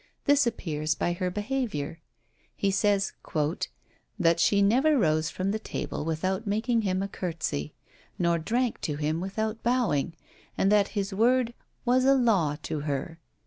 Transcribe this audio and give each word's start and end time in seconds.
This 0.25 0.47
appears 0.47 0.95
by 0.95 1.13
her 1.13 1.29
behaviour. 1.29 1.99
He 2.55 2.71
says, 2.71 3.13
"that 4.17 4.39
she 4.39 4.63
never 4.63 4.97
rose 4.97 5.29
from 5.29 5.53
table 5.59 6.03
without 6.05 6.47
making 6.47 6.81
him 6.81 7.03
a 7.03 7.07
curtsey, 7.07 7.75
nor 8.17 8.39
drank 8.39 8.81
to 8.81 8.95
him 8.95 9.21
without 9.21 9.61
bowing, 9.61 10.15
and 10.57 10.71
that 10.71 10.87
his 10.97 11.13
word 11.13 11.53
was 11.85 12.03
a 12.03 12.15
law 12.15 12.55
to 12.63 12.79
her." 12.79 13.19